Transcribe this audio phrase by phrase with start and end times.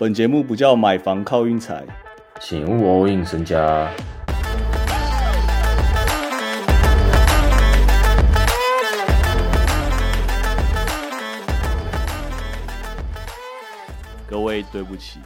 [0.00, 1.84] 本节目不叫买房靠运财，
[2.40, 3.92] 请勿 all in 身家。
[14.28, 15.18] 各位对不起，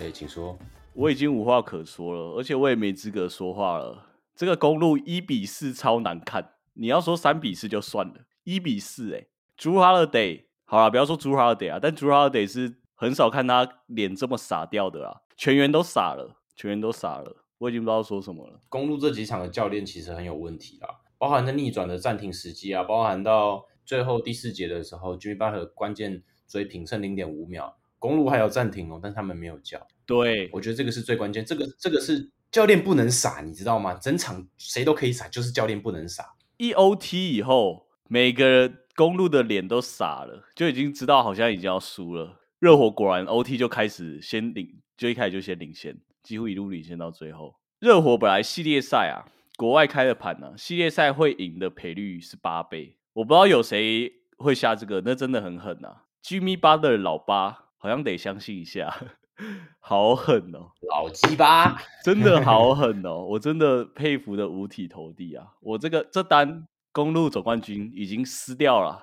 [0.00, 0.56] 哎，请说。
[0.92, 4.06] 我已经无话可说了，而且我也没资格说话了。
[4.36, 9.26] 这个公路一比四超难看，你要说三比四就算了，一比四哎，
[9.56, 18.60] 朱哈勒得好了，不要说朱哈勒得啊，但朱哈勒得是很少看他脸这么傻掉的啦，全员都傻了，全员都傻了，我已经不知道说什么了。
[18.68, 27.78] 公路这几场的教练其实很有问题啦，包含在逆转的暂停时机啊，包含到最后第四节的时候，Jimmy Butler 关键追平剩零点五秒。
[27.98, 29.80] 公路还有暂停哦，但他们没有叫。
[30.04, 33.94] 对，我觉得这个是最关键，这个这个是教练不能傻，你知道吗？
[33.94, 36.34] 整场谁都可以傻，就是教练不能傻。
[36.58, 42.39] 一 OT 以后，每个公路的脸都傻了，就已经知道好像已经要输了。
[42.60, 47.56] 热火果然 OT 就开始先领，就一开始就先领先，几乎一路领先到最后。
[47.80, 57.66] 热火本来系列赛啊，国外开的盘呢，系列赛会赢的赔率是八倍，我不知道有谁会下这个，那真的很狠啊！Jimmy b u t e r 老八。
[57.82, 58.94] 好像得相信一下，
[59.80, 63.24] 好狠哦，老鸡巴， 真的好 狠哦！
[63.24, 65.46] 我真的佩服的五体投地啊！
[65.62, 69.02] 我这个这单公路总冠军已经撕掉了，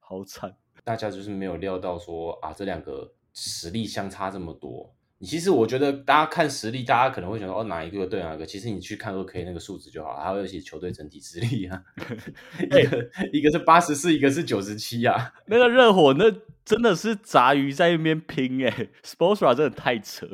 [0.00, 0.54] 好惨！
[0.84, 4.94] 大家就是没有料到说啊，这两个实力相差这么多。
[5.20, 8.44] 其实我觉得大家看实力，大家可能会想说哦哪一个对哪个？
[8.44, 11.80] 其实你去看 OK 那个数值就好，还有写球队整体实力啊。
[12.58, 15.32] 一个一个是八十四，一个是九十七啊。
[15.46, 16.24] 那个热火那
[16.64, 20.26] 真的是杂鱼在那边拼哎，Sportsra 真的太扯。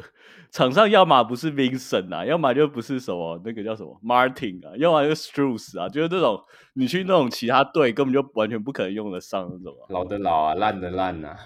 [0.51, 6.43] 场上要么不是 Vincent 啊，要么就不是什么那个叫什么 Martin 啊，要么就 Strus 啊，就是这种
[6.75, 9.87] 你去那种其他队根本就完全不可能用得上那种啊。
[9.91, 11.37] 老的老啊，烂的烂啊。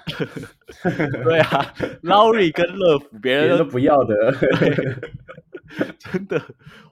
[1.24, 4.32] 对啊，Laurie 跟乐福别人都不要的，
[5.98, 6.40] 真的，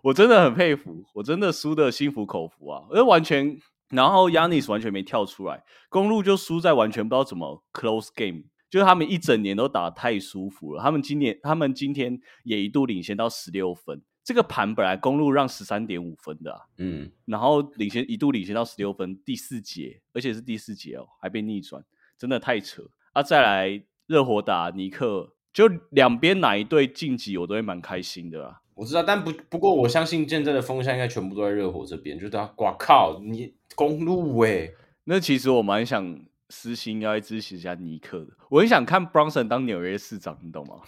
[0.02, 3.56] 我真的很佩服，我真的输的心服口服啊，因为完全，
[3.90, 8.44] 然后 Yanis 完全没跳出来，公路就输在完全不知道怎么 close game。
[8.70, 14.00] 就是他们一整年都打太舒服了，他们今年他们今天也一度领先到十六分。
[14.22, 21.82] 这个盘本来公路让十三点五分的，嗯，然后领先一度领先到十六分，第四节，而且是第四节哦，还被逆转，
[22.16, 23.22] 真的太扯啊！
[23.22, 28.60] 再来热火打尼克，就两边哪一队晋级，我都会蛮开心的啦。
[28.74, 34.70] 我知道，但不不过我相信见证的风向应该全部都在热火这边，就是他，哇靠，你公路哎，
[35.04, 36.20] 那其实我蛮想。
[36.50, 40.80] 私心要支持一下尼克的，我很想看 Bronson 当纽约市长，你懂吗？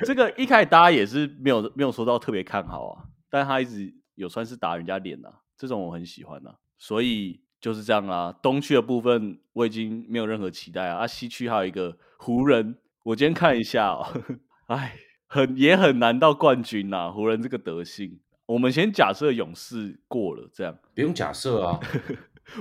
[0.00, 8.36] 这个一开始大家也是没有没有说到特别看好啊，但他一直有算是打人家脸呐，这种我很喜欢呐，所以就是这样啦。
[8.42, 14.06] 东区的部分我已经没有任何期待啊，啊，西区还有一个湖人，我今天看一下哦，
[14.66, 14.96] 哎，
[15.28, 21.78] 很也很难到冠军呐，湖人这个德性，我们先假设勇士过了，这样不用假设啊。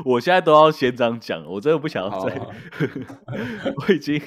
[0.05, 2.39] 我现在都要先这样讲，我真的不想要再。
[3.75, 4.21] 我已经，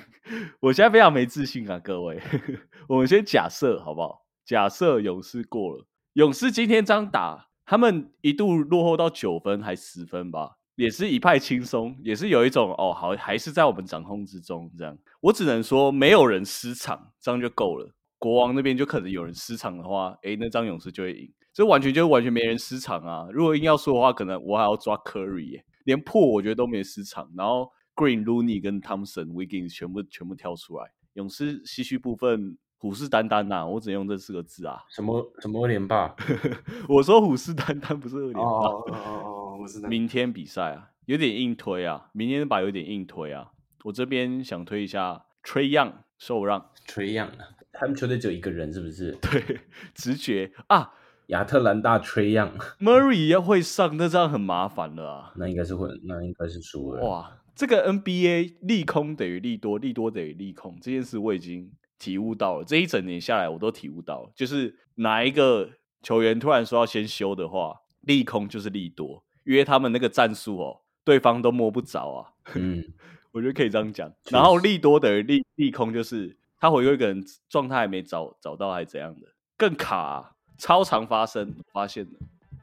[0.60, 2.20] 我现在非常没自信啊，各位。
[2.88, 4.26] 我们先假设好不好？
[4.44, 14.68] 假设勇士过了，勇士今天这样打，他们一度落后到九分还十分吧，也是一派轻松，也是有一种哦，好，还是在我们掌控之中。
[14.76, 17.94] 这样，我只能说没有人失场，这样就够了。
[18.18, 21.32] 国王那边就可能有人失场的话，哎，那张勇士就会赢。
[21.52, 23.28] 这完全就完全没人失常啊！
[23.32, 27.30] 如果硬要说的话，可能我还要抓 Curry，连破我觉得都没失常。
[27.36, 30.84] 然后 Green、Looney 跟 Thompson、Wiggins 全部全部跳出来。
[31.14, 34.78] 勇士唏嘘部分虎视眈眈呐，我只能用这四个字啊。
[34.88, 36.14] 什么什么二连霸？
[36.88, 38.40] 我说虎视眈眈不是二连霸。
[38.40, 43.50] 哦哦哦， 我是明天比赛啊，有点硬推啊，明天把有点硬推啊。
[43.82, 46.70] 我这边想推一下 Trey Young 受让。
[46.86, 47.30] Trey Young，
[47.72, 49.12] 他们球队只有一个人是不是？
[49.20, 49.60] 对，
[49.92, 50.92] 直觉啊。
[51.30, 55.32] 亚特兰大吹样，Murray 要会上，那这样很麻烦了啊。
[55.36, 57.08] 那应该是会，那应该是输了。
[57.08, 61.70] 哇，这个 NBA 利空等于利多，利多等于利空，这件事我已经
[62.00, 62.64] 体悟到了。
[62.64, 65.70] 这一整年下来，我都体悟到了，就是哪一个
[66.02, 72.32] 球员突然说要先休的话，利空就是利多，因为他们那个战术哦，对方都摸不着啊。
[72.56, 72.82] 嗯，
[73.30, 74.12] 我觉得可以这样讲。
[74.30, 80.34] 然后利多等于利利空，就是他回归一个人状态还没找找到，还是怎样的，更卡。
[80.60, 82.10] 超常发生，发现的。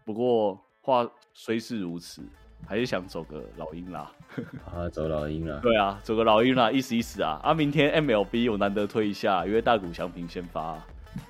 [0.05, 2.21] 不过话虽是如此，
[2.67, 4.11] 还是想走个老鹰啦。
[4.71, 5.59] 啊，走老鹰啦。
[5.63, 7.39] 对啊，走个老鹰啦，意思意思啊。
[7.43, 10.75] 啊，明天 MLB 我难得推一下，因为大谷翔平先发，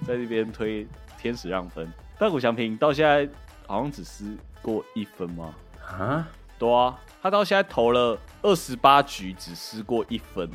[0.06, 0.86] 在这边推
[1.18, 1.90] 天使让分。
[2.20, 3.28] 大谷翔平到现在
[3.66, 5.54] 好像只失过一分吗？
[5.88, 6.28] 啊，
[6.60, 10.50] 对啊，他到现在投了二十八局，只失过一分，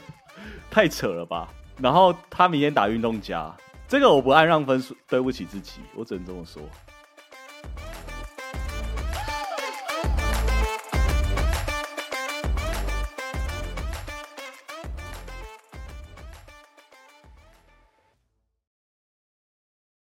[0.70, 1.48] 太扯了吧？
[1.78, 3.54] 然后他明天打运动家，
[3.92, 6.62] 这个我不按让分数，对不起自己，我只能这么说。